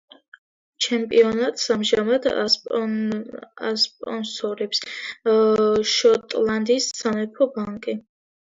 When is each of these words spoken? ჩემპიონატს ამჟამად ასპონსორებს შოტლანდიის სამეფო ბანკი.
ჩემპიონატს 0.85 1.65
ამჟამად 1.75 2.25
ასპონსორებს 3.73 4.83
შოტლანდიის 5.93 6.91
სამეფო 7.03 7.51
ბანკი. 7.61 7.97